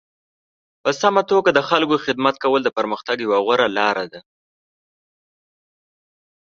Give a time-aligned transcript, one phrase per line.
[0.83, 4.21] په سمه توګه د خلکو خدمت کول د پرمختګ یوه غوره لاره ده.